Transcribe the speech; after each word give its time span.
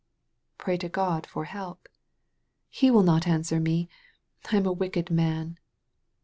'* 0.31 0.57
"Pray 0.57 0.77
to 0.77 0.89
God 0.89 1.27
for 1.27 1.43
help." 1.45 1.87
"He 2.71 2.89
will 2.89 3.03
not 3.03 3.27
answer 3.27 3.59
me. 3.59 3.87
I 4.51 4.57
am 4.57 4.65
a 4.65 4.71
wicked 4.73 5.11
man. 5.11 5.59